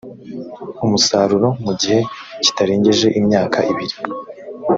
umusaruro 0.85 1.47
mu 1.65 1.71
gihe 1.79 1.99
kitarengeje 2.43 3.07
imyaka 3.19 3.57
ibiri 3.71 3.95